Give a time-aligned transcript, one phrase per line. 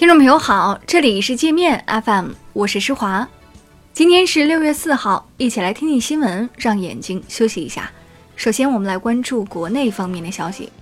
[0.00, 3.28] 听众朋友好，这里是界面 FM，我是施华。
[3.92, 7.92] 今天是六月四号，一起来听听新闻，让眼睛休息一下。
[8.34, 10.72] 首先，我们来关注国内方面的消息。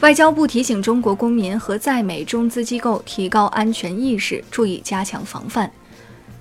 [0.00, 5.70] 外交部提醒中国公民和在美中资机构提高安全意识，注意加强防范。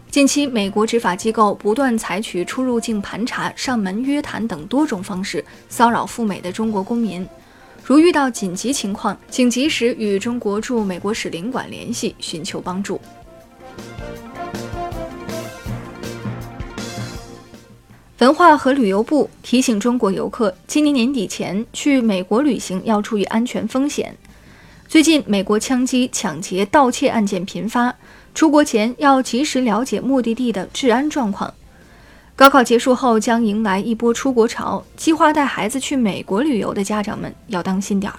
[0.09, 7.23] 近期，美国执法机构不断采取出入境盘查、上门约谈等多种方式骚扰赴美的中国公民。
[7.91, 12.97] 如遇到紧急情况，请及时与中国驻美国使领馆联系，寻求帮助。
[18.19, 24.15] 文化和旅游部提醒中国游客，今年年底前去美国旅行要注意安全风险。
[24.87, 27.93] 最近，美国枪击、抢劫、盗窃案件频发，
[28.33, 31.53] 出国前要及时了解目的地的治安状况。
[32.41, 38.17] 高考结束后将迎来一波出国潮，计划带孩子去美国旅游的家长们要当心点儿。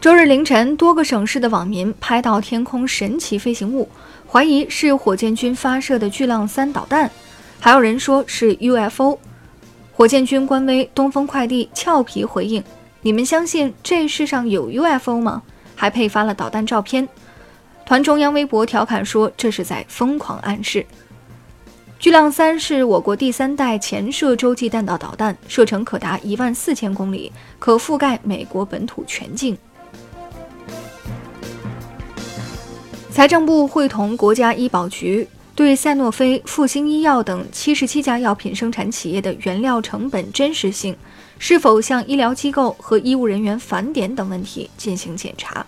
[0.00, 3.88] 周日凌晨，多个省市的网民拍到天空神奇飞行物，
[4.26, 7.08] 怀疑是火箭军发射的巨浪三导弹，
[7.60, 9.16] 还有人说是 UFO。
[9.92, 12.60] 火箭军官微东风快递俏皮回应
[13.02, 15.44] ：“你们相信这世上有 UFO 吗？”
[15.80, 17.08] 还配发了导弹照片。
[17.88, 20.84] 团中央微博调侃说：“这是在疯狂暗示。”
[21.98, 29.56] 巨浪三是我国第三代潜射洲际弹道导弹，射程可达一万四千公里，可覆盖美国本土全境。
[33.10, 40.94] 财政部会同国家医保局对赛诺菲、复星医药等七十七家药品生产企业的原料成本真实性、
[41.38, 45.64] 是否向医疗机构和医务人员返点等问题进行检查。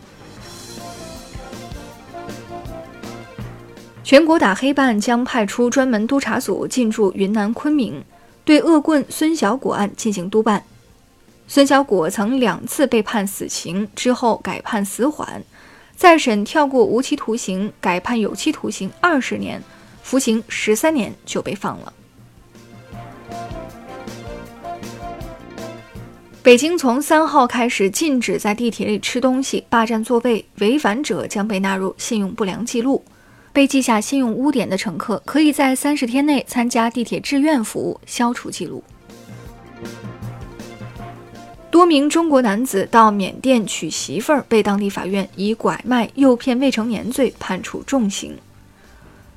[4.11, 8.03] 全国打黑办将派出专门督查组进驻云南昆明，
[8.45, 10.65] 对恶棍孙小果案进行督办。
[11.47, 15.45] 孙小果曾两次被判死刑，之后改判死缓，
[15.95, 19.63] 再审跳过无期徒刑，改判有期徒刑二十年，
[20.03, 21.93] 服刑十三年就被放了。
[26.43, 33.05] 北京从三号开始禁止在地铁里吃东西、霸占座位，违反者将被纳入信用不良记录。
[33.53, 38.83] 被记下信用污点的乘客，可以在三十天内参加地铁志愿服务，消除记录。
[41.71, 48.37] 多名中国男子到缅甸娶媳妇儿，被当地法院以拐卖、诱骗未成年罪判处重刑。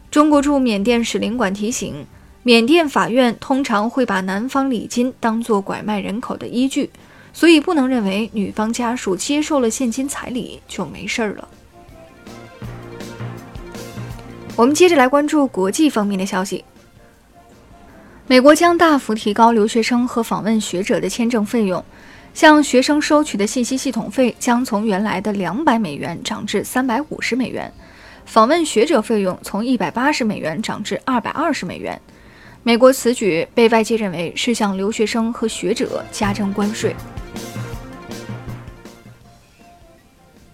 [0.09, 2.05] 中国驻缅甸使领馆提醒，
[2.43, 6.89] 缅甸法院通常会把男方礼金当作拐卖人口的依据，
[7.33, 11.47] 所以不能认为女方家属接受了现金彩礼就没事儿了。
[14.55, 16.63] 我们接着来关注国际方面的消息。
[18.27, 21.83] 美国将大幅提高留学生和访问学者的签证费用，
[22.35, 27.71] 向学生收取的信息系统费将从原来的两百美元涨至三百五十美元，
[28.25, 31.99] 访问学者费用从一百八十美元涨至二百二十美元。
[32.61, 36.95] 美国此举被外界认为是向留学生和学者加征关税。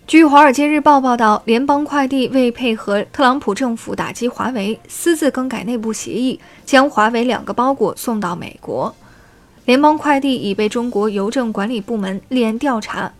[0.09, 8.96] 据《华尔街日报》报道，联邦快递为配合特朗普政府打击华为，私自更改内部协议，将华为两个包裹送到美国。
[9.66, 13.14] 联邦快递已被中国邮政管理部门立案调查。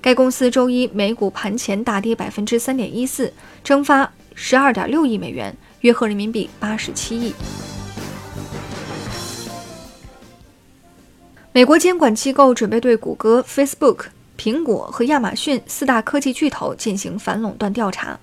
[0.00, 3.32] 该公司周一美股盘前大跌百分之三点一四，
[3.64, 7.34] 蒸发十二点六亿美元，约合人民币八十七亿。
[11.50, 14.04] 美国监管机构准备对谷歌、Facebook。
[14.36, 18.20] 苹果和亚马逊四大科技巨头进行反垄断调查，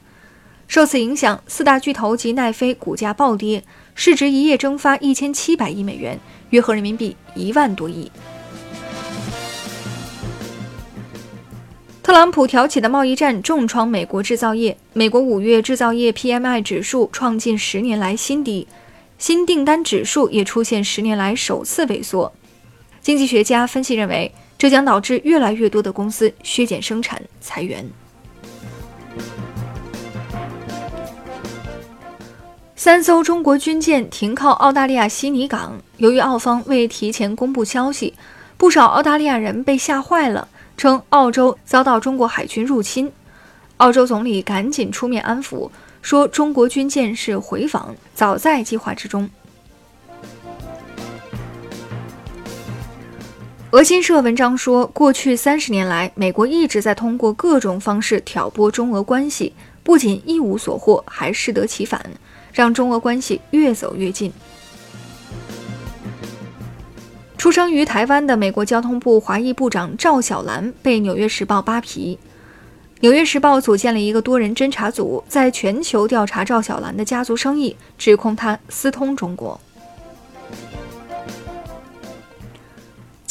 [0.67, 3.63] 受此影响，四大巨头及奈飞股价暴跌，
[3.95, 6.19] 市值一夜蒸发一千七百亿美元，
[6.51, 8.11] 约合人民币一万多亿。
[12.01, 18.67] 特朗普挑起的贸易战重创美国制造业，美国五月制造业 PMI 指数创近十年来新低，
[19.17, 22.33] 新订单指数也出现十年来首次萎缩。
[23.01, 24.31] 经济学家分析认为。
[24.63, 27.85] 这将导致越来越多的公司削减生产、裁员。
[32.77, 38.13] 三艘中国军舰停靠澳大利亚悉尼港，由于澳方未提前公布消息，
[38.55, 43.11] 不少澳大利亚人被吓坏了，称澳洲遭到中国海军入侵。
[43.75, 45.69] 澳洲总理赶紧出面安抚，
[46.01, 49.29] 说中国军舰是回访，早在计划之中。
[53.73, 61.99] 俄新社文章说，过去三十年来，美国一直在通过各种方式挑拨中俄关系，不仅一无所获，还适得其反，
[62.53, 64.31] 让中俄关系越走越近。
[67.35, 72.19] 出生于台湾的美国交通部华裔部长赵小兰被《纽约时报》扒皮，
[72.99, 79.59] 《纽约时报》组建了一个多人侦查组，在全球调查赵小兰的家族生意，指控他私通中国。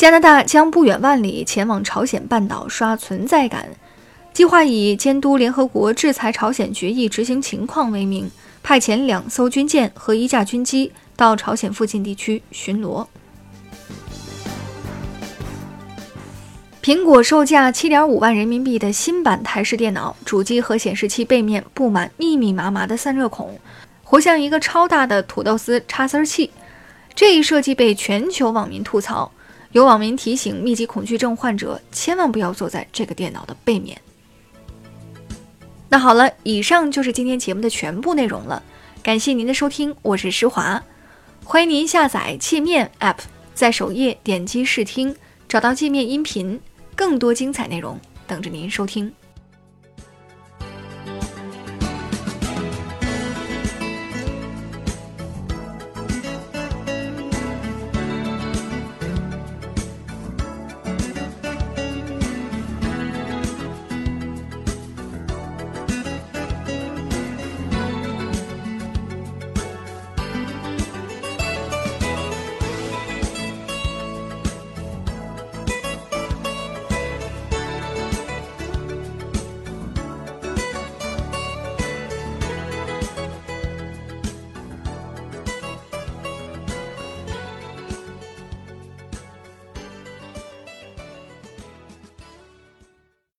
[0.02, 3.68] 加拿大将不远万里前往朝鲜半岛刷存在感，
[4.32, 8.28] 计划以监督联合国制裁朝鲜决议执行情况为名，
[8.64, 13.06] 派遣两艘军舰和一架军机到朝鲜附近地区巡逻。
[16.82, 23.56] 苹果售价七点五万人民币的新版台式电脑，主机和显示器背面布满密密麻麻的散热孔，
[24.02, 26.50] 活像一个超大的土豆丝插丝器。
[27.14, 29.30] 这一设计被全球网民吐槽，
[29.72, 34.00] 有网民提醒密集恐惧症患者千万不要坐在这个电脑的背面。
[35.88, 38.62] 那好了，以上就是今天节目的全部内容了，
[39.02, 40.82] 感谢您的收听，我是施华，
[41.44, 43.18] 欢迎您下载界面 App，
[43.54, 45.16] 在首页点击试听，
[45.48, 46.60] 找到界面音频。
[46.94, 49.12] 更多精彩内容等着您收听。